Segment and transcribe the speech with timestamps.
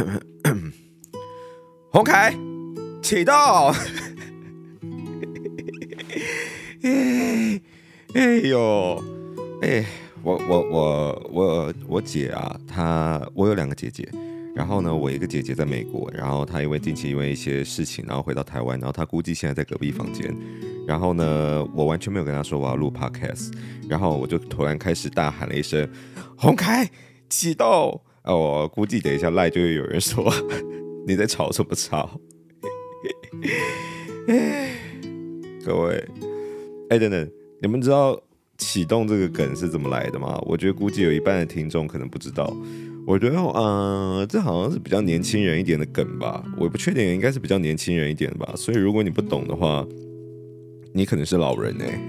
[1.92, 2.34] 红凯，
[3.02, 3.34] 启动！
[6.82, 7.60] 哎
[8.14, 9.02] 哎呦，
[9.62, 9.84] 哎，
[10.22, 14.08] 我我我我我姐啊，她我有两个姐姐，
[14.54, 20.34] 然后呢，我一个姐姐在美国，然后她因为近期因为一些事情，然后回到台湾，然后她估计现在在隔壁房间，
[20.86, 23.52] 然后呢，我完全没有跟她说我要录 podcast，
[23.88, 25.88] 然后我就突然开始大喊了一声
[26.36, 26.90] ：“红凯，
[27.28, 28.00] 启动！”
[28.30, 30.32] 哦，我估计等一下赖就会有人说。
[31.06, 32.20] 你在吵什么吵？
[35.64, 36.08] 各位，
[36.90, 37.30] 哎、等等，
[37.60, 38.20] 你们知道
[38.58, 40.40] 启动这个梗是怎么来的吗？
[40.46, 42.54] 我觉得估计有一半的听众可能不知道。
[43.06, 46.44] 我觉得，嗯、这好像是比较年轻人一点的梗吧。
[46.56, 48.52] 我不确定，应该是比较年轻人一点吧。
[48.54, 49.84] 所以，如果你不懂的话，
[50.92, 52.00] 你可能是老人哎，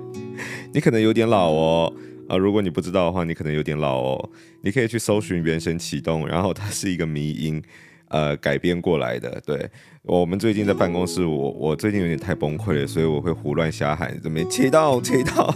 [0.72, 1.92] 你可能有点老哦。
[2.30, 4.30] 啊，如果你不知道的话，你可能有点老哦。
[4.62, 7.60] 你可以去搜寻原神启动，然后它是一个迷音。
[8.06, 9.40] 呃，改编过来的。
[9.46, 9.70] 对，
[10.02, 15.54] 我们最近在办公室，我我最近有点太崩溃了，所以我会胡乱瞎喊，准备启动启动，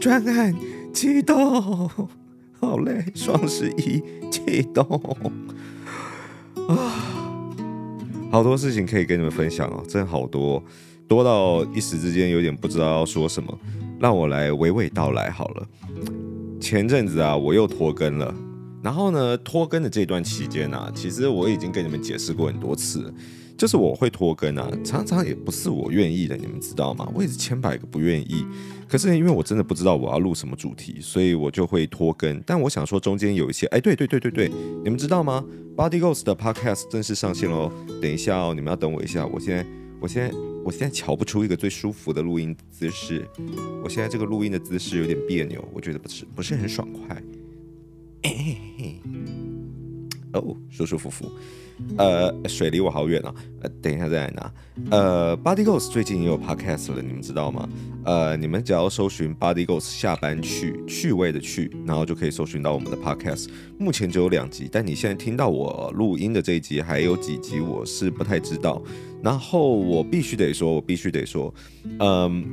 [0.00, 0.54] 专案
[0.94, 1.88] 启动，
[2.60, 4.84] 好嘞，双十一启动
[6.68, 6.76] 啊，
[8.30, 10.62] 好多事情可以跟你们分享哦，真的好多，
[11.08, 13.58] 多到一时之间有点不知道要说什么，
[13.98, 15.66] 让我来娓娓道来好了。
[16.60, 18.34] 前阵子啊，我又拖更了。
[18.82, 23.12] 然后呢，拖更的这段期间啊，其实我已经跟你们解释过很多次，
[23.56, 27.10] 就是我会拖更啊，常常也不是我愿意的，你们知道吗？
[27.12, 28.46] 我也是千百个不愿意，
[28.88, 32.40] 可是因为我真的不知道我要录什么主题，所以我就会拖更。
[32.46, 34.50] 但我想说，中间有一些，哎，对对对对对，
[34.84, 35.44] 你们知道吗
[35.76, 37.72] ？Body Ghost 的 Podcast 正式上线喽！
[38.00, 39.66] 等一下哦，你们要等我一下，我先，
[40.00, 40.32] 我先，
[40.68, 43.26] 我现在瞧不出一个最舒服的录音姿势，
[43.82, 47.22] 我现在这个录音的姿势有点别扭，我觉得不是不是很爽快。
[50.34, 51.32] 哦，舒舒服服。
[51.96, 53.34] 呃，水离我好远啊。
[53.60, 54.52] 呃，等一下再来拿。
[54.90, 57.68] 呃，Body Ghost 最近也有 podcast 了，你们知道吗？
[58.04, 63.48] 呃，你们只要搜寻 Body Ghost 下班去趣味的趣，然后就可以搜寻到我们的 podcast。
[63.78, 68.82] 目前只有两集，但你现在听到我录音的这一集还有几集，我是不太知道。
[69.20, 71.52] 然后我必须得说，我必须得说，
[71.98, 72.44] 嗯。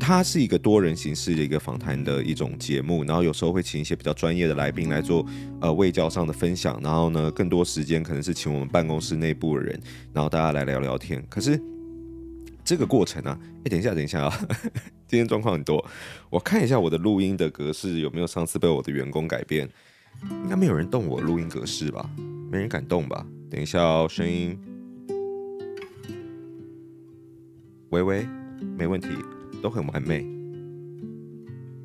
[0.00, 5.24] 它是一个多人形式的一个访谈的一种节目，然后有时候会请一些比较专业的来宾来做
[5.60, 9.80] 呃外教上的分享，然后呢，更多时间可能是请我们办公室内部的人，
[10.12, 11.24] 然后大家来聊聊天。
[11.28, 11.60] 可是
[12.64, 14.46] 这个过程啊，哎，等一下，等一下啊，
[15.06, 15.84] 今天状况很多，
[16.30, 19.68] 我看一下我的录音的格式有没有上次被我的员工改变，
[20.42, 22.08] 应该没有人动我录音格式吧？
[22.50, 23.26] 没人敢动吧？
[23.50, 24.58] 等一下哦，声音，
[27.90, 28.26] 喂喂，
[28.76, 29.08] 没问题。
[29.62, 30.22] 都很完美。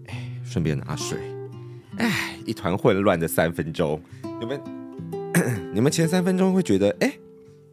[0.07, 1.17] 哎，顺便拿水。
[1.95, 4.01] 哎，一团混乱的三分钟。
[4.37, 4.61] 你们，
[5.73, 7.17] 你们前三分钟会觉得，哎，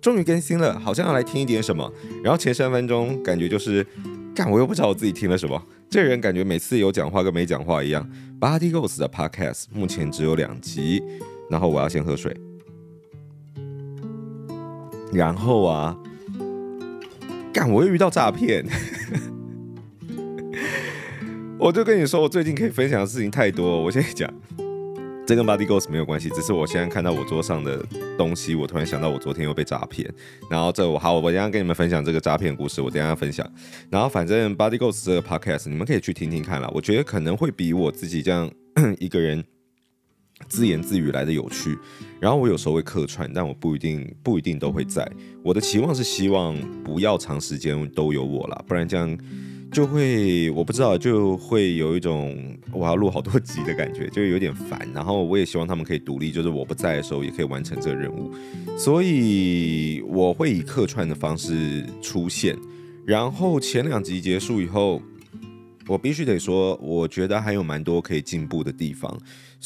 [0.06, 1.92] 终于更新了，好像要来听一点什么。
[2.22, 3.84] 然后前三分钟感觉就是，
[4.32, 5.60] 干，我又不知道我自己听了什么。
[5.90, 8.08] 这人感觉每次有讲话跟没讲话一样。
[8.38, 11.02] Body Ghost 的 Podcast 目前只有两集。
[11.50, 12.32] 然后我要先喝水。
[15.12, 15.98] 然后啊，
[17.52, 18.64] 干，我又遇到诈骗。
[21.58, 23.82] 我就跟你说，我最近可以分享的事情太多。
[23.82, 24.32] 我先讲，
[25.26, 27.84] 这跟 Body Goes 没有关系，只是我现在看到我桌上的
[28.16, 30.08] 东西，我突然想到我昨天又被诈骗。
[30.48, 33.44] 然后这我好，我等下跟你们分享这个诈骗故事，我等下分享。
[33.90, 38.48] 然后反正 Body Goes 这个 Podcast 你们可以去听听看啦，我觉得可能会比我自己这样
[39.00, 39.44] 一个人
[40.48, 41.76] 自言自语来的有趣。
[42.20, 45.10] 然后我有时候会客串，但我不一定不一定都会在。
[45.42, 49.18] 我的期望是希望不要长时间都有我啦，不然这样。
[49.72, 54.88] 就会我不知道，就会有一种我要录好多集的感觉，就有点烦。
[54.94, 58.32] 然后我也希望他们可以独立，就是我不在的时候也可以完成这个任务。
[58.78, 62.56] 所以我会以客串的方式出现。
[63.04, 65.02] 然后前两集结束以后，
[65.86, 69.16] 我必须得说，我觉得还有蛮多可以进步的地方。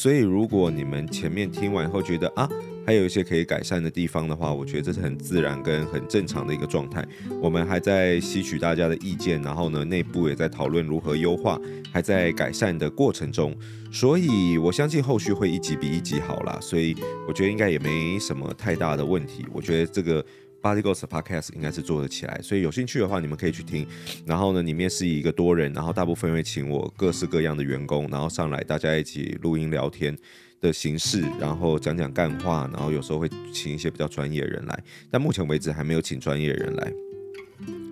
[0.01, 2.49] 所以如果你们前面听完以后觉得啊，
[2.87, 7.07] 还有一些可以改善的地方的话，我觉得这是很自然跟很正常的一个状态。
[7.39, 11.61] 我们还在吸取大家的意见，然后呢，内部也在讨论如何优化，
[11.93, 13.55] 还在改善的过程中。
[13.93, 16.97] 所以我相信后续会一集比一集好啦，所以
[17.29, 19.45] 我觉得应该也没什么太大的问题。
[19.53, 20.25] 我觉得这个
[20.63, 23.87] Body Ghost Podcast 应该是做得起来，所以有兴趣的话，你们可以去听。
[24.27, 30.17] 然后呢，里面是一个多人，然后大部分会请我各式各样的员工，然后上来大家一起录音聊天。
[30.63, 36.93] 的形式，然后讲讲干话，然后有时候会请一些比较专业的人来，但目前为止还没有请专业的人来，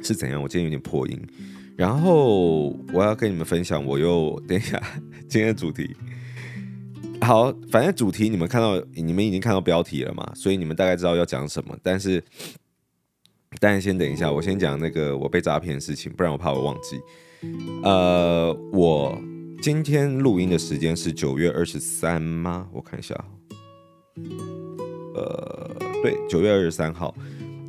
[0.03, 0.43] 是怎样？
[0.43, 1.19] 我今天有点破音，
[1.79, 4.79] 然后我要跟你们分享，我又等一下
[5.27, 5.97] 今天的主题，
[7.21, 11.77] 好，反正主题你们看到，你们已经看到标题了嘛，所以你们大概知道要讲什么。
[11.83, 12.25] 但是，
[13.61, 16.99] 但是先等一下，我先讲那个我被诈骗的事情，不然我怕我忘记。
[17.83, 19.21] 呃，我
[19.61, 22.67] 今天录音的时间是九月二十三吗？
[22.73, 23.15] 我看一下，
[25.15, 27.15] 呃，对，九月二十三号。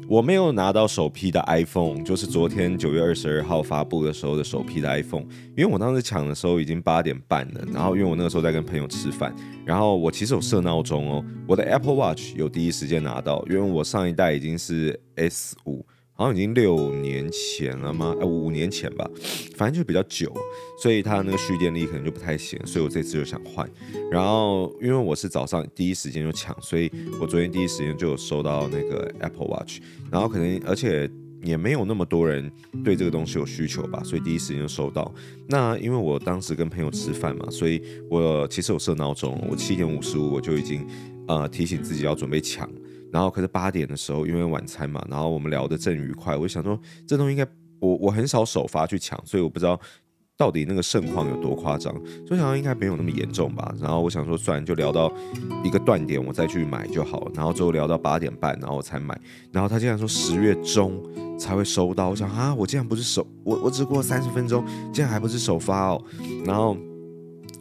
[0.09, 5.21] 我没有拿到首批的 iPhone，就是昨天九月二十二号发布的时候的首批的 iPhone，
[5.56, 9.31] 因为我当时抢的时候已经八点半了，然后因为我那个时候在跟朋友吃饭，
[9.63, 15.85] 然后我其实有设闹钟哦，我的 Apple Watch 有第一时间拿到，因为我上一代已经是 S 五。
[16.19, 18.13] 好像已经六年前了吗？
[18.19, 19.10] 呃，五年前吧，
[19.56, 20.30] 反正就比较久，
[20.77, 23.66] 所以它那个蓄电力可能就不太行，所以我这次就想换。
[24.12, 29.80] 然后因为我是早上第一时间就抢，所以我昨天第一时间就有收到那个 Apple Watch。
[30.12, 31.10] 然后可能而且
[31.42, 32.51] 也没有那么多人
[32.83, 35.10] 对这个东西有需求吧，所以第一时间就收到。
[35.48, 40.86] 那因为我当时跟朋友吃饭嘛，所以我其实有设闹钟，我七点五十五我就已经
[41.30, 42.69] 呃提醒自己要准备抢。
[43.11, 49.79] 然后可是八点的时候，因为晚餐嘛，然后我们聊得正愉快，我想说这东西应该我我很少首发去抢，所以我不知道
[50.38, 51.94] 到底那个盛况有多夸张，
[52.27, 53.73] 所以想说应该没有那么严重吧。
[53.79, 55.11] 然后我想说算就聊到
[55.63, 57.29] 一个断点，我再去买就好。
[57.33, 59.19] 然后最后聊到八点半，然后我才买。
[59.51, 61.01] 然后他竟然说十月中
[61.38, 64.63] 才会收到，我想啊，我竟然不是首我我只过三十分钟，
[64.94, 66.03] 竟然还不是首发哦。
[66.45, 66.77] 然后。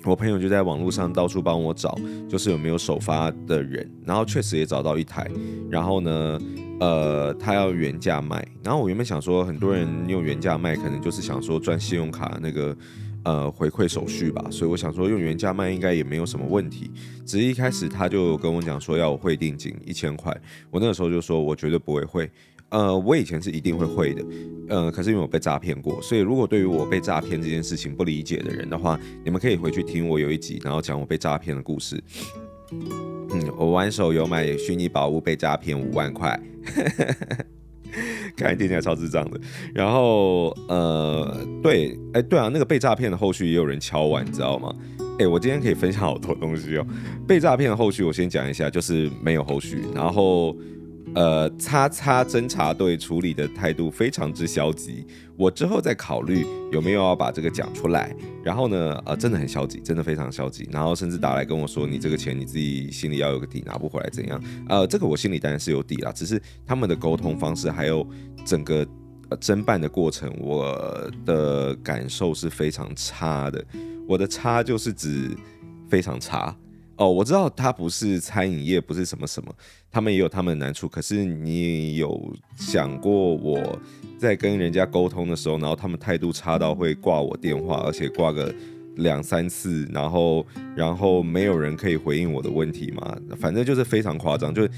[0.05, 1.99] 我朋友就在网络上到处帮我找，
[2.29, 5.31] 就是有没有首发的人，然后确实也找到一台，
[5.71, 6.39] 然后呢，
[6.81, 12.77] 呃，他要原价卖，然后我原本想说，很多人用原价卖，可能就是想说赚信用卡那个
[13.25, 16.91] 呃回馈手续吧，所以我想说用原价卖应该也没有什么问题，
[17.27, 20.35] 只是一开始他就跟我讲说要我汇定金一千块，
[20.71, 22.31] 我那个时候就说我绝对不会汇。
[22.71, 24.23] 呃，我以前是一定会会的，
[24.69, 31.99] 呃，可是因为我被诈骗过，所以如果对于我被诈骗这件事情不理解的人的话，你们可以回去听我有一集，然后讲我被诈骗的故事。
[32.73, 36.39] 嗯，我玩手游买虚拟宝物被诈骗五万块，
[38.37, 39.41] 看来听起来超智障的。
[39.75, 44.71] 然后，呃，对，哎，对啊，那个被诈骗的后续也有人敲完，你知道吗？
[45.19, 46.87] 哎，我今天可以分享好多东西哦。
[47.27, 50.55] 被诈骗的后续我先讲一下，就是没有后续，然后。
[51.15, 55.05] 呃，叉叉侦查队处理的态度非常之消极，
[55.37, 58.15] 我之后再考虑有没有要把这个讲出来。
[58.45, 60.69] 然后呢，呃，真的很消极，真的非常消极。
[60.71, 68.07] 然后甚至打来跟我说：“你这个钱你自己心里要有个底，拿不回来怎样？”呃，这个我心里当然是有底啦，只是他们的沟通方式还有
[68.45, 68.87] 整个
[69.31, 73.65] 呃侦办的过程，我的感受是非常差的。
[74.07, 75.37] 我的差就是指
[75.89, 76.57] 非常差。
[76.99, 79.55] 哦，我知道他不是餐饮业，不是什么什么，
[79.89, 80.89] 他们也有他们的难处。
[80.89, 82.21] 可是你有
[82.57, 83.79] 想过我
[84.19, 88.53] 在跟人家沟通的时候，然后他们态度差到会挂我电话，而且挂个
[88.97, 93.17] 两三次，然后然后没有人可以回应我的问题吗？
[93.39, 94.71] 反正就是非常夸张，就是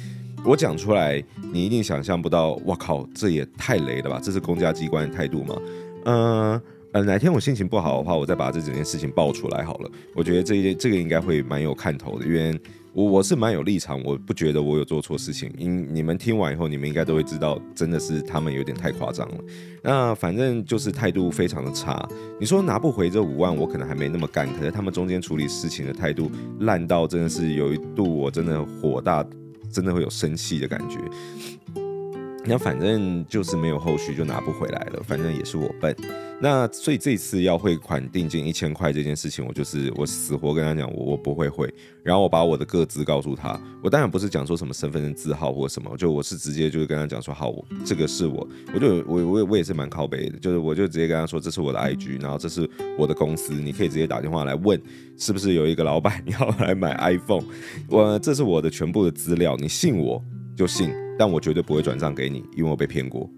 [0.45, 1.25] 我讲出来，
[1.55, 2.53] 你一定想象不到。
[2.67, 4.21] 哇靠，这也太雷了吧！
[4.23, 5.57] 这是公家机关的态度吗？
[6.05, 6.63] 嗯。
[6.93, 9.91] 呃哪天我心情不好的话，我再把这整件事情爆出来好了。
[10.15, 12.59] 我觉得这一这个应该会蛮有看头的，因为
[12.93, 15.53] 我我是蛮有立场，我不觉得我有做错事情。
[15.57, 19.35] 因你们听完以后，你们应该都会知道，真的是他们有点太夸张了。
[19.85, 22.09] 那反正就是态度非常的差。
[22.41, 26.29] 你说拿不回这五万，我可能还没那么干，可是他们中间处理事情的态度
[26.59, 29.25] 烂到真的是有一度我真的火大，
[29.71, 30.99] 真的会有生气的感觉。
[32.47, 35.03] 那反正就是没有后续，就拿不回来了。
[35.07, 35.95] 反正也是我笨。
[36.43, 41.73] 那所以这次要汇款定金一千块这件事情，我就是我死活跟他讲，我我不会汇。
[42.03, 43.61] 然后我把我的个资告诉他。
[43.83, 47.55] 我当然不是讲说什么身份证字号或什么，就我是直接就是跟他讲说，好，
[47.85, 54.81] 这个是我，我就我我我也是蛮靠北的，就是我就直接跟他说，这是我的 IG，然后这是我的公司，你可以直接打电话来问，
[55.19, 57.45] 是不是有一个老板 要来买 iPhone。
[57.87, 60.25] 我这是我的全部的资料，你信我
[60.57, 60.91] 就信。
[61.21, 63.29] 但我绝对不会转账给你，因为我被骗过。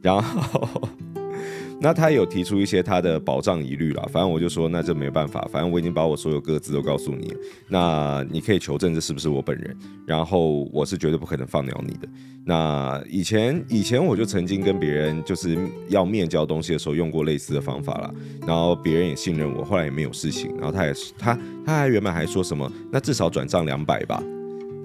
[0.00, 0.88] 然后，
[1.82, 9.76] 那他有提出一些他的保障疑虑啦，反正我就说那这没办法，反正我已经把我所有个资都告诉你了，那你可以求证这是不是我本人。
[10.06, 12.08] 然后我是绝对不可能放鸟你的。
[12.44, 15.58] 那以前以前我就曾经跟别人就是
[15.88, 18.14] 要面交东西的时候用过类似的方法啦，
[18.46, 20.54] 然后别人也信任我，后来也没有事情。
[20.58, 24.22] 然后他也是他他还原本还说什么，那至少转账两百吧。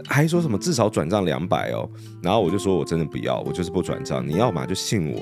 [0.08, 1.88] 还说什么至少转账两百哦，
[2.24, 4.26] 然后我就说我真的不要，我就是不转账。
[4.28, 5.22] 你要嘛就信我，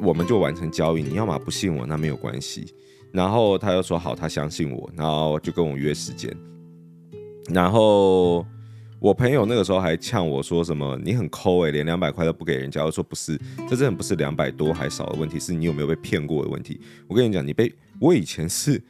[0.00, 2.72] 我们就完成交易；你要嘛不信我，那没有关系。
[3.12, 6.34] 然后他又说好，他相信我，然后就跟我约时间。
[7.48, 8.46] 然后
[9.00, 12.84] 我朋友那个时候还呛我说什么你很抠诶，连两百块都不给人家。
[12.84, 13.36] 我说不是，
[13.68, 16.80] 这真的不是两百多还少的问题，是你有没有被骗过的问题。
[17.08, 18.80] 我跟你讲，你被我以前是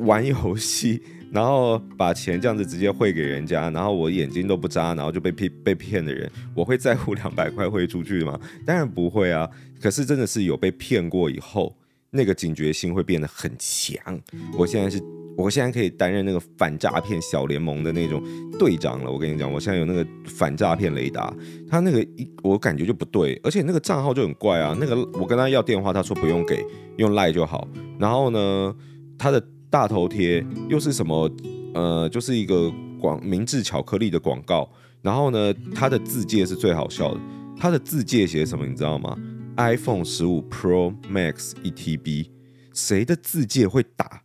[0.00, 1.02] 玩游戏。
[1.32, 8.36] 然后把钱这样子直接汇给人家，然后我眼睛都不眨，然后就被骗被骗的人，我会在乎两百块汇出去吗？
[8.66, 9.48] 当然不会啊。
[9.80, 11.76] 可是真的是有被骗过以后，
[12.10, 14.20] 那个警觉性会变得很强。
[14.58, 15.00] 我现在是。
[15.36, 18.22] 我现在可以担任那个反诈骗小联盟的那种
[18.58, 19.10] 队长了。
[19.10, 21.34] 我跟你讲，我现在有那个反诈骗雷达，
[21.66, 24.76] 他那个一我感觉就不对，而且那个账号就很怪啊。
[24.78, 26.62] 那个我跟他要电话，他说不用给，
[26.98, 27.66] 用赖就好。
[27.98, 28.74] 然后呢，
[29.16, 31.30] 他的大头贴又是什么？
[31.72, 34.68] 呃，就是一个广明治巧克力的广告。
[35.00, 37.20] 然后呢，它的字介是最好笑的，
[37.56, 38.66] 它的字介写什么？
[38.66, 39.16] 你知道吗
[39.56, 42.28] ？iPhone 十五 Pro Max 一 TB，
[42.74, 44.22] 谁的字介会打？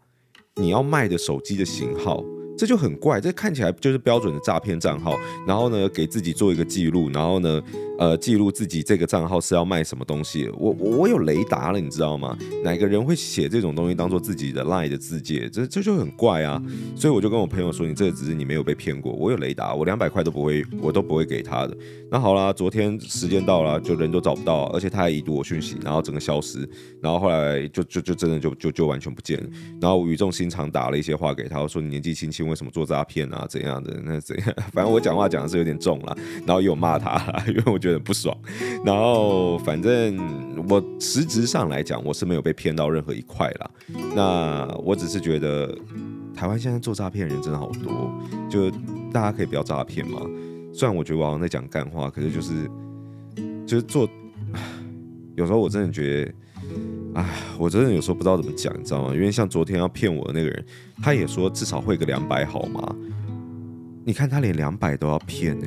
[0.55, 2.23] 你要卖的手机的型号，
[2.57, 5.17] 这就很怪，这看起来就是标准的诈骗账号。
[5.47, 7.61] 然后呢，给自己做一个记录，然后呢，
[7.99, 10.49] 呃，记录自己这个账号是要卖什么东西。
[10.57, 12.37] 我我有雷达了，你知道吗？
[12.63, 15.49] 哪个人会写这种东西当做自己的 line 的字界？
[15.49, 16.61] 这这就很怪啊。
[16.95, 21.77] 所以我就跟我朋友说，你这个只是你没有被骗过，我有雷达，我两百块都不会，我都不会给他的。
[22.09, 26.67] 那好啦，昨天时间到了，就人都找不到，而且他还已读我讯息，然后整个消失，
[27.01, 29.49] 然后后来就就就真的就就就完全不见了。
[29.81, 33.45] 然后我语重心长打了一些话给他，我说你年纪轻轻为什么做诈骗啊？
[33.49, 33.99] 怎样的？
[34.03, 34.45] 那怎样？
[34.73, 38.35] 反正我讲话讲的是有点重了，然后又骂他，因为我觉得不爽。
[38.85, 40.17] 然后反正
[40.69, 43.69] 我实质上来讲，我是没有被骗到任何一块啦。
[44.15, 45.75] 那我只是觉得
[46.35, 48.11] 台湾现在做诈骗的人真的好多，
[48.49, 48.69] 就
[49.11, 50.21] 大家可以不要诈骗嘛。
[50.73, 52.69] 虽然我觉得我好像在讲干话，可是就是
[53.65, 54.07] 就是做，
[55.35, 56.33] 有时候我真的觉得，
[57.15, 57.25] 哎，
[57.57, 59.13] 我真的有时候不知道怎么讲，你知道吗？
[59.15, 60.65] 因为像昨天要骗我的那个人，
[61.01, 62.95] 他也说至少汇个两百好吗？
[64.05, 65.65] 你看他连两百都要骗呢、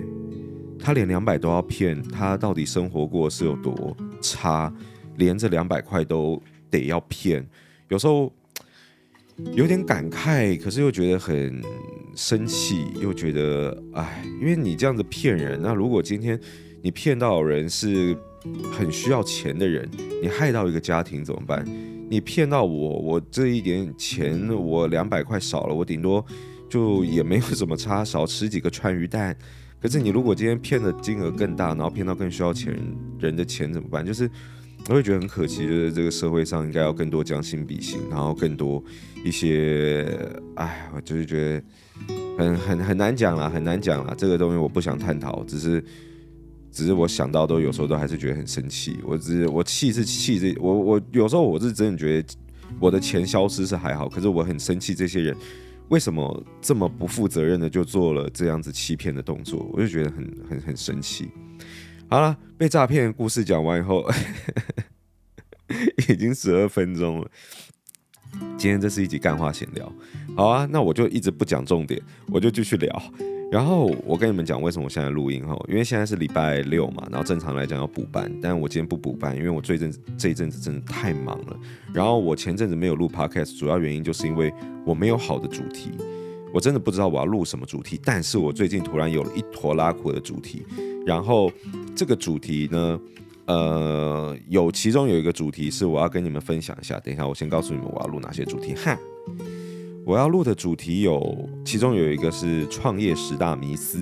[0.78, 4.72] 他连两百都要骗，他到底生活过是有多差？
[5.16, 6.40] 连这两百块都
[6.70, 7.46] 得要骗，
[7.88, 8.32] 有时候。
[9.54, 11.62] 有点感慨，可是又觉得很
[12.16, 16.36] 生气，又觉得哎，因为你这样子骗人，那如果今天
[16.82, 18.18] 你骗到人是
[18.72, 19.88] 很需要钱的人，
[20.22, 21.64] 你害到一个家庭怎么办？
[22.10, 26.24] 你骗到我，我这一点钱，我两百块少了，我顶多
[26.68, 29.36] 就也没有什么差，少吃几个川鱼蛋。
[29.80, 32.76] 可是你如果今天骗的金额更大，然后骗到更需要钱
[33.18, 34.04] 人的钱怎么办？
[34.04, 34.30] 就是。
[34.88, 38.82] 我会觉得很可惜，就是这个社会上应该要更多将心比心，然后更多
[39.22, 40.06] 一些，
[40.54, 41.62] 哎，我就是觉得
[42.38, 44.14] 很很很难讲啦，很难讲啦。
[44.16, 45.84] 这个东西我不想探讨，只是
[46.70, 48.98] 只是我想到都有时候都还是觉得很生气。
[49.04, 52.28] 我只是我气是气这我我有时候我是真的觉得
[52.78, 55.36] 我的钱消失是还好，可是我很生气这些人
[55.88, 61.28] 为什么这么不负责任的就做了这样子欺骗的动作，我就觉得很很很生气。
[62.10, 64.04] 好了，被诈骗故事讲完以后，
[66.08, 67.30] 已经十二分钟了。
[68.56, 69.92] 今天这是一集干话闲聊，
[70.36, 73.02] 好啊，那我就一直不讲重点，我就继续聊。
[73.50, 81.56] 然后我跟你们讲为什么我现在录音哈，因为现在是礼拜六嘛，然后正常来讲要补班，但我今天不补班，因为我最阵子这一阵子真的太忙了。
[81.94, 84.52] 然后我前阵子没有录 podcast，主要原因就是因为
[84.84, 85.92] 我没有好的主题。
[86.52, 90.66] 我真的不知道我要录什么主题，但是我最近突然有了一坨拉库的主题，
[91.06, 91.50] 然后
[91.94, 93.00] 这个主题呢，
[93.48, 97.00] 呃，有其中有一个主题是我要跟你们分享一下。
[97.00, 98.74] 等一下，我先告诉你们我要录哪些主题。
[98.74, 98.96] 哈，
[100.06, 103.98] 我要录的主题有，其中有一个是创业十大迷思，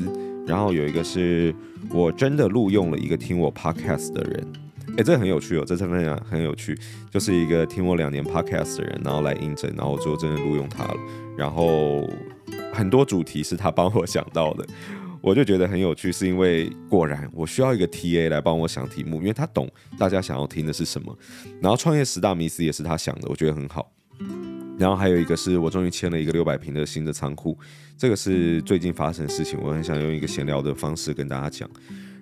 [0.46, 1.54] 然后有一个是
[1.90, 4.52] 我真的录用了一个听我 podcast 的人，
[4.96, 6.76] 诶，这很有趣哦，这真的很有趣，
[7.10, 10.96] 就是一个听我两年 podcast 的人，然后来应征，然后我最后真的录用他了，
[11.36, 12.08] 然后。
[12.72, 14.66] 很多主题是他帮我想到的，
[15.26, 19.68] 我就觉得很有趣，是因为果然我需要一个 TA 来帮我想题目，因为他懂
[19.98, 21.18] 大家想要听的是什么。
[21.60, 23.90] 然后创业十大迷思也是他想的，我觉得很好。
[24.78, 27.58] 然后还有一个是我终于签了一个六百平的新的仓库，
[27.98, 31.68] 这个是最近发生的事情，我很想用一个闲聊的方式跟大家讲。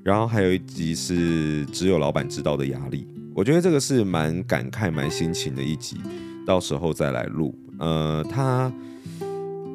[0.03, 6.01] 然后还有一集是只有老板知道的压力，我觉得这个是蛮感慨、蛮心情的一集，
[6.47, 7.55] 到时候再来录。
[7.79, 8.73] 呃，他。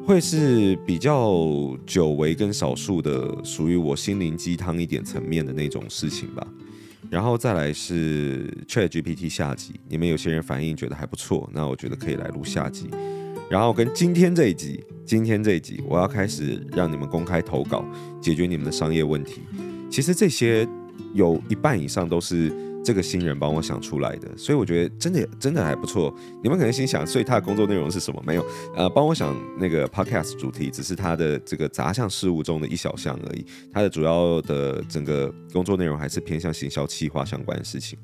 [0.10, 6.44] 会是比较久违跟少数的，属于我心灵鸡汤一点层面的那种事情吧。
[7.12, 12.89] 然后再来是 ChatGPT 下集，你们有些人反应觉得还不错，那我觉得可以来录下集。
[13.51, 17.86] 然后跟今天这一集，今天这一集我要开始让你们公开投稿，
[18.20, 19.42] 解决你们的商业问题。
[19.92, 20.68] 其实这些
[21.13, 22.51] 有一半以上都是
[22.83, 26.13] 这个新人帮我想出来的，所以我觉得真的真的还不错。
[26.41, 28.21] 你们可能心想，所以他的工作内容是什么？
[28.25, 28.45] 没有，
[28.75, 33.45] 呃，帮我想那个 podcast 主题只是他的这个杂项事务中的一小项而已。
[33.71, 38.00] 他的主要的整个工作内容还是偏向行销企划相关的事情。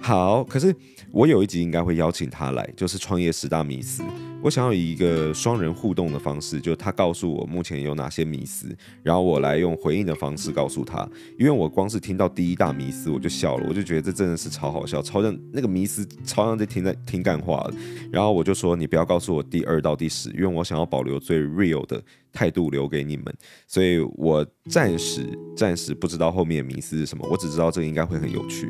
[0.00, 0.74] 好，可是
[1.10, 4.02] 我有一集应该会邀请他来，就是创业十大迷思。
[4.42, 11.06] 我想要以一个双人互动的方式，就他告诉我目前有哪些迷思，然后我来用回应的方式告诉他。
[11.38, 17.64] 因为我光是听到第一大迷思我就笑了，我就觉得这真的是超好笑，超像那个迷思，超像在听在听干话。
[18.10, 22.02] 然后我就说，你不要告诉我第二到第十，因为我想要保留最 real 的
[22.32, 23.26] 态度留给你们，
[23.66, 25.26] 所以我暂时
[25.56, 28.68] 暂时不知道后面的迷思是什么，我只知道这个应该会很有趣。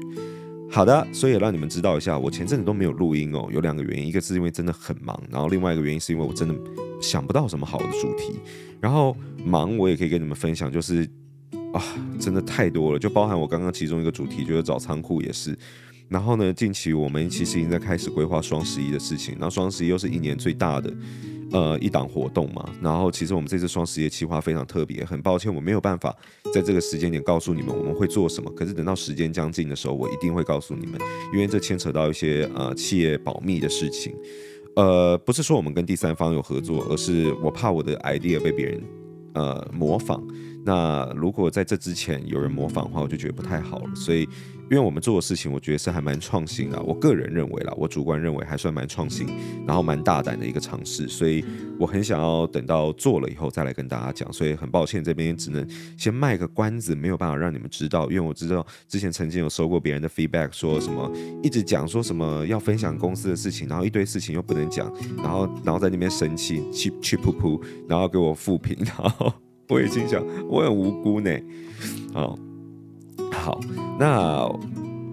[0.71, 6.55] 好的，所以也让你们知道一下，我前阵子都没有录音哦，有两个原因，一个是因为真的很忙，然后另外一个原因是因为我真的
[7.01, 8.39] 想不到什么好的主题。
[8.81, 11.07] 然后忙我也可以跟你们分享，就是
[11.73, 11.83] 啊，
[12.19, 15.57] 真的太多了，就包含我刚刚其中一个主题，就是找仓库也是。
[16.09, 20.93] 然后呢，近期我们其实已经在开始规划双十一的事情，然后双十一又是一年最大的。
[21.53, 26.17] 呃，一档活动嘛，然后其实我们这次双十一企划非常特别，很抱歉我没有办法
[26.55, 31.01] 在这个时间点告诉你们我们会做什么，可是等到时间将近的时候，我一定会告诉你们，
[31.33, 34.15] 因为这牵扯到一些呃企业保密的事情，
[34.77, 38.81] 呃，不是说我们跟第三方有合作，而是我怕我的 idea 被别人
[39.35, 40.23] 呃模仿。
[40.65, 43.95] 那如果在这之前有人模仿的话，我就觉得不太好了。
[43.95, 44.29] 所以，
[44.71, 46.81] 因为我们做的事情，我觉得是还蛮创新的。
[46.83, 49.27] 我个人认为啦，我主观认为还算蛮创新，
[49.67, 51.09] 然后蛮大胆的一个尝试。
[51.09, 51.45] 所以，
[51.77, 54.33] 我很想要等到做了以后再来跟大家讲。
[54.33, 55.67] 所以，很抱歉这边只能
[55.99, 58.09] 先卖个关子，没有办法让你们知道。
[58.09, 61.11] 因为我知道之前曾经有收过别人的 feedback，说什么
[61.43, 69.33] 一直讲说什么要分享公司的事情，然后一堆事情又不能讲，然后然后在那边生气，气气噗噗，然后给我负评，然后。
[69.71, 71.31] 我也心想，我很无辜呢。
[72.13, 72.37] 哦，
[73.33, 73.61] 好，
[73.99, 74.45] 那，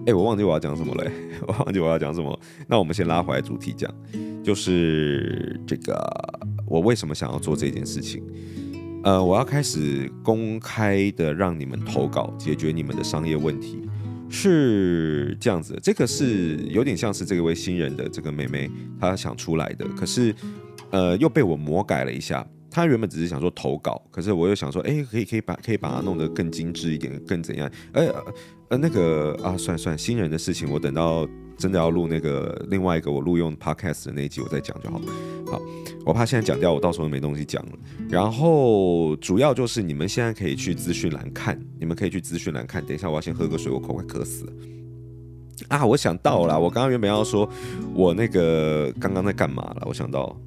[0.06, 1.10] 哎、我忘记我要讲什么了，
[1.46, 2.38] 我忘记我要讲什么。
[2.66, 3.92] 那我们先拉回来主题讲，
[4.44, 5.96] 就是这个，
[6.66, 8.22] 我为什么想要做这件事情？
[9.04, 13.80] 呃，我要开始公开的让你们投稿，解决你们的商业问题，
[14.28, 15.78] 是这样子。
[15.82, 18.70] 这个是有点像是这位新人的这个妹妹
[19.00, 20.34] 她想出来的，可是，
[20.90, 22.46] 呃，又被我魔改了一下。
[22.70, 27.70] 他原本只是想说投稿，可是我又想说，哎，可以可以把可以把它弄得更精致一点，更怎样？
[27.92, 28.08] 哎
[28.68, 35.00] 呃，那个啊，算算新人的事情，我等到真的要录那个另外一个我录用 podcast 的那一集我再讲就好。
[35.46, 35.58] 好，
[36.04, 37.72] 我怕现在讲掉，我到时候没东西讲了。
[38.10, 42.84] 然后主要就是你们现在可以去资讯栏看，你们可以去资讯栏看。
[42.84, 44.52] 等一下，我要先喝个水，我口快渴死了。
[45.68, 47.48] 啊，我想到了，我刚刚原本要说
[47.94, 50.38] 我那个刚刚在干嘛了，我想到。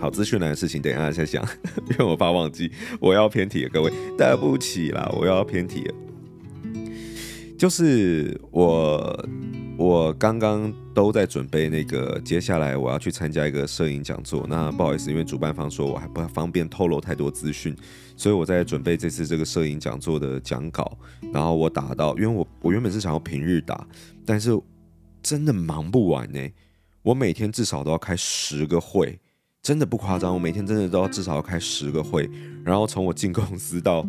[0.00, 1.46] 好，资讯栏的事情，等一下再讲，
[1.90, 5.94] 因为我怕忘记，我要偏题了，各位，对不起啦，我要偏题了。
[7.58, 9.28] 就是我，
[9.76, 14.46] 我刚刚都在准备那个，接下来我要去参加一个摄影讲座。
[14.48, 17.76] 那不好意思，因为主办方说我还不方便透露太多资讯，
[18.16, 20.96] 所以我在准备这次这个摄影讲座的讲稿。
[21.30, 23.86] 然后我打到，因为我我原本是想要平日打，
[24.24, 24.58] 但是
[25.22, 26.40] 真的忙不完呢。
[27.02, 29.20] 我每天至少都要开十个会。
[29.62, 32.28] 真的不夸张，我每天真的都要至少要开十个会，
[32.64, 34.06] 然后从我进公司到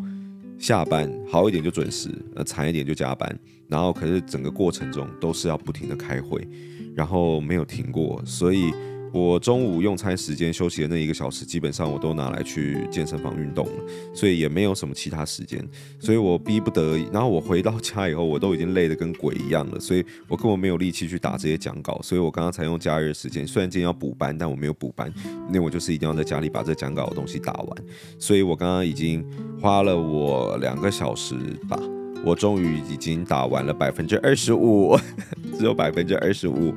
[0.58, 6.48] 下班，好一点就准时，呃，惨一点就加班，然后可是整个过程中都是要不停的开会，
[6.96, 8.72] 然后没有停过，所以。
[9.14, 15.62] 我中午用餐时间休息的那一个小时，基本上我都拿来去健身房运动了，所以也没有什么其他时间，
[16.00, 17.06] 所以我逼不得已。
[17.12, 22.00] 然后我回到家以后，我都已经累得跟鬼一样了，所以我根本没有力气去打这些讲稿。
[22.02, 25.14] 所以我刚刚才用假日时间，虽然今天要补班，但我没有补班，
[25.50, 27.84] 那我就是一定要在家里把这讲稿的东西打完。
[28.18, 29.26] 所以我刚刚已经
[29.60, 31.36] 花了我两个小时
[31.68, 31.78] 吧，
[32.24, 34.98] 我终于已经打完了百分之二十五，
[35.60, 36.74] 只有百分之二十五。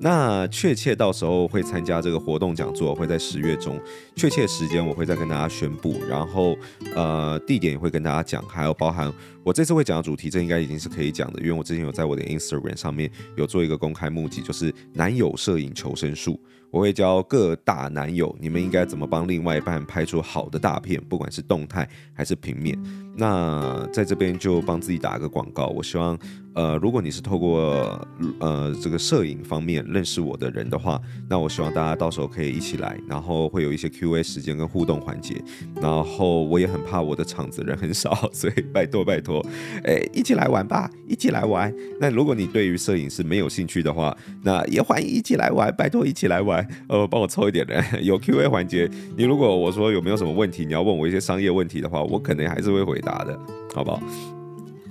[0.00, 3.80] 那确切到时候会参加这个活动讲座，会在十月中，
[4.16, 6.56] 确切时间我会再跟大家宣布，然后
[6.94, 9.12] 呃地点也会跟大家讲，还有包含
[9.44, 16.40] 我这次会讲的主题，这应该已经是可以讲的，因为我之前有在我的 Instagram 上面有做一个公开募集，就是男友摄影求生术。
[16.72, 22.76] 我会教各大男友，你们应该怎么帮另外一半拍出好的大片，不管是动态还是平面。
[23.16, 25.68] 那在这边就帮自己打个广告。
[25.68, 26.18] 我希望，
[26.54, 28.06] 呃，如果你是透过
[28.40, 31.00] 呃这个摄影方面认识我的人的话，
[31.30, 35.34] 那我希望大家到时候可以一起来，然后会有一些 Q Q&A 时间跟互动环节。
[35.80, 39.44] 然后我也很怕我的场子人很少， 所以拜托拜托，
[39.84, 41.72] 哎，一起来玩吧，一起来玩。
[42.00, 46.66] 那如果你对于摄影是没有兴趣的话，那也欢迎一起来玩，拜托一起来玩。
[46.88, 48.88] 呃，帮我凑一点人， 有 Q&A 环节。
[49.16, 53.38] 你如果我说有没有什么问题，你要问我一些商业问题的话，我可能还是会回答的，
[53.74, 54.00] 好不好？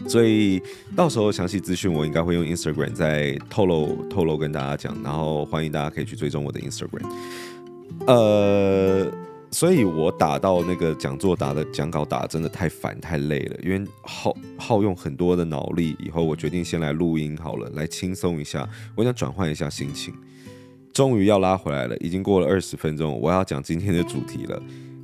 [0.07, 0.61] 所以
[0.95, 7.09] 到时候详细资讯我应该会用 Instagram 再透露透露跟大家讲，然后欢迎大家可以去追踪我的 Instagram。
[8.07, 9.11] 呃，
[9.51, 15.95] 所以我打到那个讲座打的讲稿打真的太烦太累了，因为耗耗用很多的脑力。
[15.99, 20.13] 以后我决定先来录音好了，来轻松一下，我想转换一下心情。
[20.93, 24.61] 终于要拉回来了，已经过了二十分钟，我要讲今天的主题了。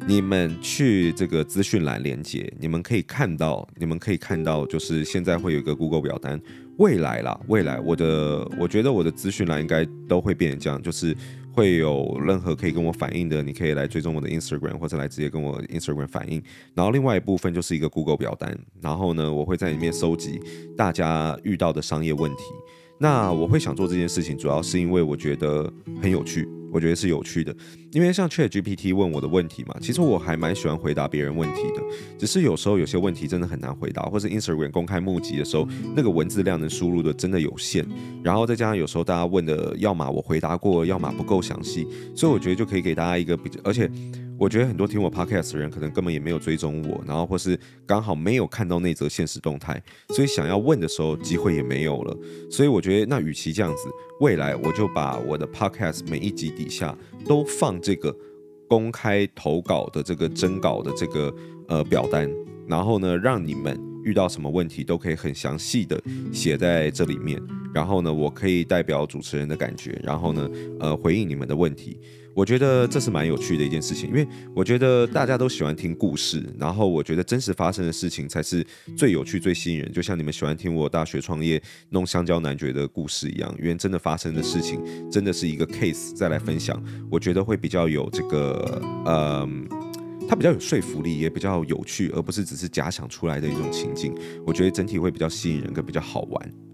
[0.07, 6.41] 你们去这个资讯栏连接，你们可以看到，你们可以看到，就是现在会有一个 Google 表单。
[6.77, 11.15] 未来啦，未来我的，我觉得我的资讯栏应该都会变成这样，就是
[11.53, 16.41] 会有任何可以跟我反映的，你可以来追踪我的 Instagram，或者来直接跟我 Instagram 反映。
[16.73, 20.39] 然后另外一部分就是一个 Google 表单，然后呢，我会在里面搜集
[20.77, 22.43] 大家遇到的商业问题。
[23.01, 26.47] 那我会想做这件事情，主要是因为我觉得很有趣。
[26.73, 27.53] 我觉得是有趣的，
[27.91, 31.81] 因为像 ChatGPT 问我的问题嘛，其实我还蛮喜欢回答别人问题的，
[32.17, 37.85] 只是有时候有些问题真的很难回答，或是 Instagram 公开募集的时候，那个文字量能输入的真的有限，
[38.23, 41.85] 然后再加上有时候大家问的，要么我回答过，要么不够详细，
[42.15, 43.91] 所以我觉得就可以给大家一个比较，而且。
[44.41, 49.79] 我觉得很多听我 podcast 的人可能根本也没有追踪我，然后或是刚好没有看到那则现实动态，
[50.15, 52.17] 所以想要问的时候机会也没有了。
[52.49, 53.83] 所以我觉得那与其这样子，
[54.19, 58.11] 未来我就把我的 podcast 每一集底下都放这个
[58.67, 61.31] 公开投稿的这个征稿的这个
[61.67, 62.27] 呃表单，
[62.67, 66.01] 然后呢，让你们遇到什么问题都可以很详细的
[66.33, 67.39] 写在这里面，
[67.75, 70.49] 然后呢，我可以代表主持人的感觉，然后呢，
[70.79, 71.99] 呃，回应你们的问题。
[72.33, 78.65] 我觉得这是蛮有趣的一件事情，因为我觉得大家都喜欢听故事，然后我觉得真实发生的事情才是
[78.97, 79.91] 最有趣、最吸引人。
[79.91, 89.67] 就像你们喜欢听我大学创业弄香蕉男爵的故事一样，因为真的发生的事情真的是一个 case 再来分享，我觉得会比较有这个，嗯，
[90.29, 94.15] 它比较有说服力，也比较有趣，而不是只是假想出来的一种情境。
[94.45, 96.70] 我觉得整体会比较吸引人，跟比较好玩。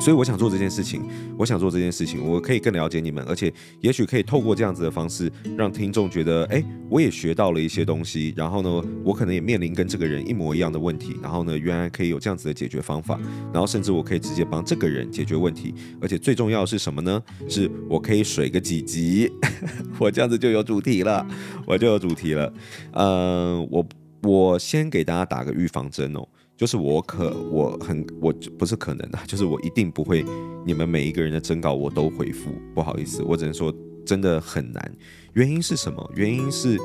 [0.00, 1.02] 所以我想做这件事情，
[1.36, 8.32] 我想做这件事情，我可以更了解你们，而且也许可以透过这样子的方式，让听众觉得，哎，我也学到了一些东西。
[8.36, 11.16] 然后呢，我可能也面临跟这个人一模一样的问题。
[11.22, 13.18] 然后呢，原来可以有这样子的解决方法。
[13.52, 15.74] 然后甚至我可以直接帮这个人解决问题。
[16.00, 17.22] 而且最重要的是什么呢？
[17.48, 19.30] 是我可以水个几集，
[19.98, 21.26] 我这样子就有主题了，
[21.66, 22.52] 我就有主题了。
[22.92, 23.86] 嗯，我
[24.22, 26.26] 我先给大家打个预防针哦。
[26.56, 30.24] 就是我可我很我就不是可能啊， 就是我一定不会，
[30.64, 33.74] 你们每一个人的征稿我都回复，不好意思，我只能说
[34.06, 34.96] 真的很难。
[35.34, 36.10] 原因是什么？
[36.14, 36.78] 原因是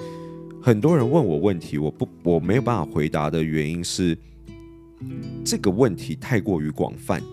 [0.61, 4.17] 很多人问我问题，我不我没有办法回答的原因是
[5.45, 7.23] 这个问题太过于广泛，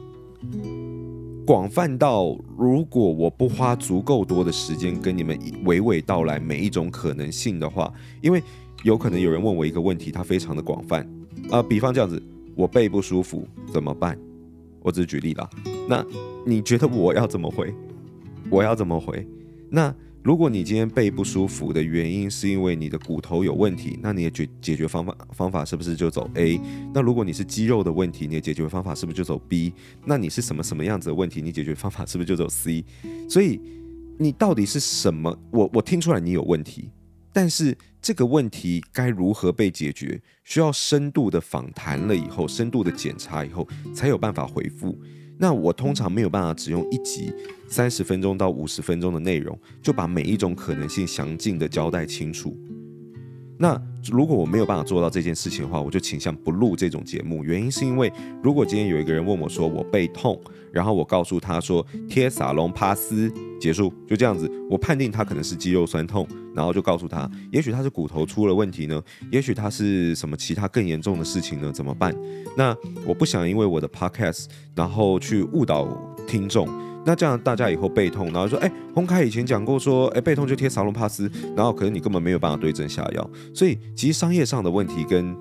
[1.44, 8.40] 广泛到如果我不花足够多的时间跟你们娓娓道来每一种可能性的话，因为
[8.84, 11.04] 有可能有人问我一个问题，它非常的广泛。
[11.50, 12.22] 啊、比方这样子，
[12.54, 14.18] 我背不舒服怎么办？
[14.80, 15.48] 我只是举例啦。
[15.88, 16.04] 那
[16.46, 17.74] 你觉得我要怎么回？
[18.50, 19.26] 我要怎么回？
[19.70, 26.60] 那如果你今天背不舒服的原因是因为你的骨头有问题，那你的解解决方法方法是不是就走 A？
[26.92, 29.72] 那如果你是肌肉的问题，你的解决方法是不是就走 B？
[30.04, 31.40] 那你是什么什么样子的问题？
[31.40, 32.84] 你解决方法是不是就走 C？
[33.28, 33.60] 所以
[34.18, 35.36] 你到底是什么？
[35.50, 36.90] 我我听出来你有问题。
[37.32, 37.76] 但是
[38.08, 44.98] 这个问题该如何被解决，需要深度的访谈了以后，深度的检查以后，才有办法回复。
[45.36, 47.30] 那我通常没有办法只用一集
[47.68, 52.56] 三十分钟到五十分钟的内容，就把每一种可能性详尽的交代清楚。
[53.58, 57.44] 那如果我没有办法做到这件事情的话，我就倾向不录这种节目。
[57.44, 58.10] 原因是因为，
[58.42, 60.40] 如果今天有一个人问我说我背痛，
[60.72, 71.72] 然后我告诉他说贴撒隆帕斯，结束就这样子，我判定他可能是肌肉酸痛，然后就告诉他，也许他是骨头出了问题呢，也许他是什么其他更严重的事情呢？
[71.72, 72.14] 怎么办？
[72.56, 75.88] 那我不想因为我的 podcast 然后去误导
[76.26, 76.68] 听众。
[77.08, 85.34] 那这样大家以后背痛，然后说，哎，洪凯以前讲过说，哎，背痛就贴撒隆帕斯，然后可能你根本没有办法对症下药，所以其实商业上的问题跟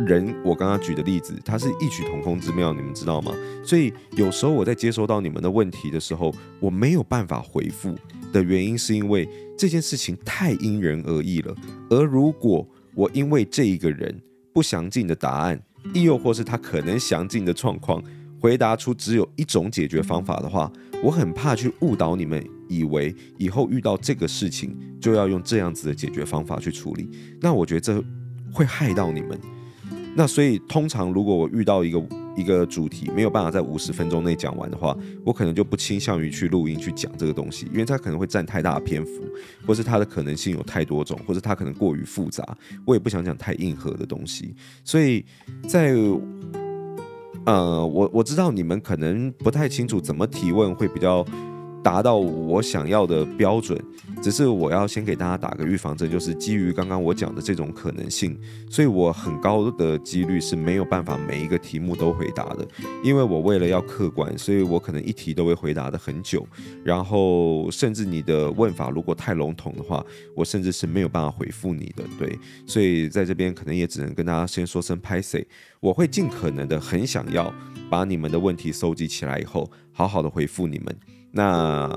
[0.00, 3.32] 人，我刚刚举的例子，它是异曲同工之妙，你们知道吗？
[3.64, 7.94] 所以有时候我在接收到你们的问题的时候，我没有办法回复
[8.32, 11.54] 的原因，是因为这件事情太因人而异了。
[11.90, 14.20] 而如果我因为这一个人
[14.52, 18.02] 不详尽的答案，亦又或是他可能详尽的状况，
[18.44, 20.70] 回答出只有一种解决方法的话，
[21.02, 27.08] 我很怕去误导你们，以为以后遇到这个事情就要用这样子的解决方法去处理。
[27.40, 28.04] 那我觉得这
[28.52, 29.40] 会害到你们。
[30.14, 39.22] 那所以通常如果我遇到一个一个主题没有办法在五十分钟内讲完的话，我可能就不倾向于去录音去讲这个东西，因为它可能会占太大的篇幅，
[39.66, 42.44] 或是它的可能性有太多种，或者它可能过于复杂，
[42.84, 44.54] 我也不想讲太硬核的东西。
[44.84, 45.24] 所以
[45.66, 45.94] 在
[47.46, 51.24] 呃，我我知道你们可能不太清楚怎么提问会比较。
[51.84, 53.78] 达到我想要的标准，
[54.22, 58.34] 只是我要先给大家打个预防针，就是基于刚刚我讲的这种可能性，
[58.70, 62.66] 所以我很高的几率是没有办法每一个题目都回答的，
[63.04, 66.46] 因为我为了要客观，所以我可能一题都会回答的很久，
[66.82, 70.02] 然后甚至你的问法如果太笼统的话，
[70.34, 75.46] 我甚至是没有办法回复你的，对，所以在这边可能也只能跟大家先说声拍谢，
[75.80, 77.52] 我会尽可能的很想要
[77.90, 81.13] 把你们的问题收集起来以后，好好的回复你们。
[81.36, 81.90] 那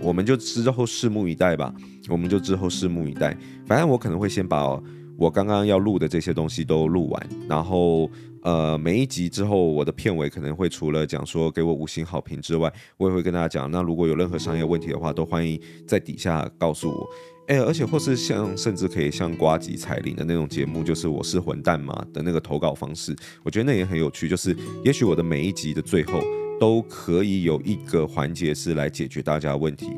[0.00, 1.72] 我们就之后拭目以待吧，
[2.08, 3.36] 我们就之后拭目以待。
[3.66, 4.80] 反正我可能会先把
[5.18, 8.10] 我刚刚要录的这些东西都录完，然后
[8.42, 17.06] 呃每一集之后我的片尾可能会除了讲说给我五星好评之外，我也会跟大家讲，那如果有任何商业问题的话，都欢迎在底下告诉我。
[17.48, 24.28] 哎，而且或是像甚至可以像瓜吉彩铃的那种节目，就是我是混蛋嘛的那个投稿方式，我觉得那也很有趣。
[24.30, 26.22] 就是也许我的每一集的最后。
[26.62, 29.88] 都可以有一个环节是来解决大家问题，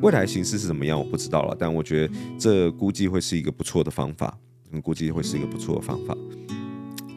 [0.00, 4.38] 未来形势是怎么样我不知道了，但我觉得这估计会是一个不错的方法，
[4.84, 6.16] 估计会是一个不错的方法。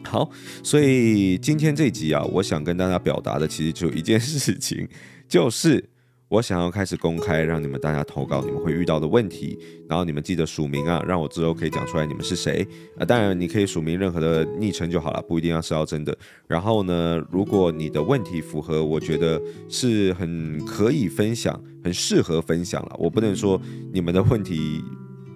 [0.02, 0.28] 好，
[0.60, 4.88] 所以今天这集啊，我想跟大家表达的其实就一件事情，
[5.28, 5.88] 就是。
[6.28, 9.56] 我想要开始公开，让你们大家投稿你们会遇到的问题，
[9.88, 12.66] 然后你们记得署名啊，让我之后可以讲出来你们是谁
[12.98, 13.04] 啊。
[13.04, 16.16] 当然你可以署名任何的昵称就好了，不一定要是要真的。
[16.48, 22.96] 然后呢，如果你的问题符合，我觉得是很可以分享，很适合分享了。
[22.98, 23.60] 我不能说
[23.92, 24.82] 你们的问题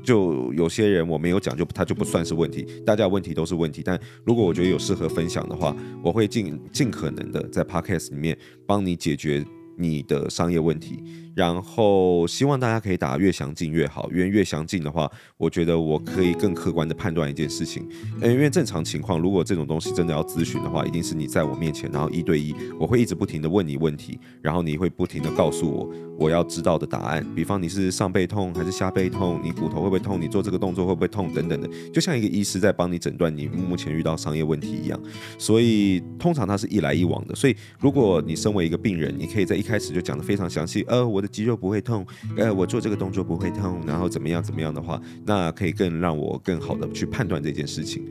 [0.02, 3.80] 就有些人我没有讲就他就不算是问题，大家问题都是问题。
[3.84, 5.72] 但如果我觉得有适合分享的话，
[6.02, 9.44] 我会尽尽可能的在 Podcast 里面帮你解决。
[9.76, 11.02] 你的商业问题，
[11.40, 17.82] 然后希望大家可以打越详尽越好，因为越详尽的话，我觉得我可以更客观的判断一件事情。
[18.22, 27.26] 因为正常情况，如果这种东西真的要咨询的话，一定是你在我面前，然后一对一，我会一直不停的问你问题，然后你会不停的告诉我我要知道的答案。
[27.34, 35.00] 比方你是上背痛还是下背痛，你骨头会不会痛，你做这个动作会不会痛等等的，就像一个医师在帮你诊断你目前遇到商业问题一样。
[35.38, 37.34] 所以通常它是一来一往的。
[37.34, 48.04] 所以如果你身为一个病人，你可以在一开始就讲得非常详细，呃，我的肌肉不会痛，呃，我做这个动作不会痛，然后怎么样怎么样的话，那可以更让我更好的去判断这件事情。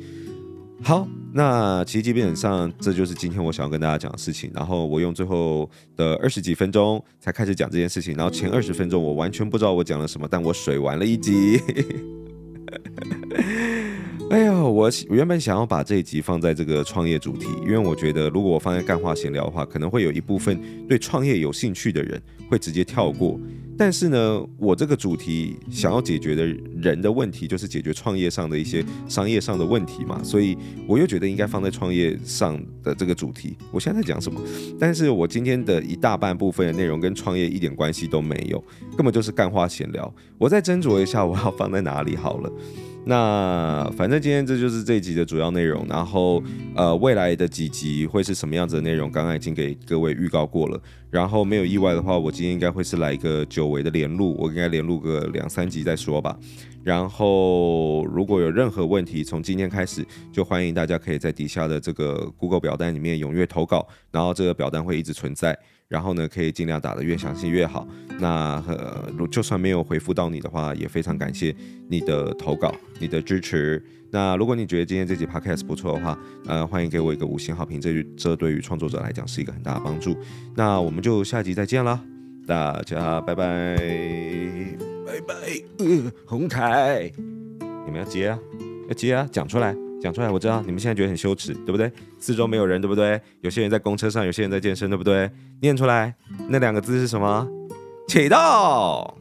[0.81, 4.49] 好，那其实基本上这就是今天我想要跟大家讲的事情。
[4.53, 11.59] 然后我用最后的二十几分钟才开始讲这件事情，然后前二十分钟我完全不知道我讲了什么，但我水完了一集。
[14.29, 23.39] 哎呀，我原本想要把这一集放在这个创业主题，因为我觉得如果我放在干话闲聊的话，可能会有一部分对创业有兴趣的人会直接跳过。
[23.75, 26.45] 但是呢，我这个主题想要解决的
[26.79, 30.55] 人的问题，就是解决创业上的一些商业上的问题嘛，所以
[30.87, 33.57] 我又觉得应该放在创业上的这个主题。
[33.71, 34.39] 我现在在讲什么？
[34.79, 38.63] 但是我今天的一大半部分的内容跟创业一点关系都没有，
[38.95, 40.13] 根本就是干话闲聊。
[40.37, 42.51] 我再斟酌一下，我要放在哪里好了。
[43.09, 46.43] 那反正今天这就是这一集的主要内容，然后
[46.75, 50.79] 呃未来的几集会是什么样子的内容，刚刚已经给各位预告过了。
[51.09, 56.37] 然后没有意外的话，我今天应该会是来一个久违的连录，我应该连录个两三集再说吧。
[56.83, 65.57] 然后如果有任何问题，从今天开始就欢迎大家可以在底下的这个 Google 表单里面踊跃投稿，然后这个表单会一直存在。
[65.89, 67.85] 然后呢，可以尽量打得越详细越好。
[68.19, 71.53] 那呃，就算没有回复到你的话，也非常感谢
[71.89, 73.83] 你的投稿、你的支持。
[74.11, 80.15] 那如果你觉得今天这集 podcast 不错的话，呃，欢迎给我一个五星好评，这这对于创作者来讲是一个很大的帮助。
[80.55, 81.99] 那我们就下集再见了，
[82.45, 83.75] 大家拜拜，
[85.05, 85.35] 拜拜。
[85.79, 87.11] 呃，红凯，
[87.85, 88.39] 你们要接啊，
[88.87, 89.88] 要接啊，讲出来。
[90.01, 91.91] 讲出来，我知道你们现在觉得很羞耻，对不对？
[92.17, 93.19] 四周没有人，对不对？
[93.41, 95.29] 有些人在公车上，有些人在健身，对不对？
[95.61, 96.15] 念出来，
[96.47, 97.47] 那两个字是什么？
[98.07, 99.18] 启动。